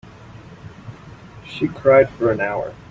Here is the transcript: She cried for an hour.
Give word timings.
She 1.45 1.67
cried 1.67 2.09
for 2.09 2.31
an 2.31 2.41
hour. 2.41 2.73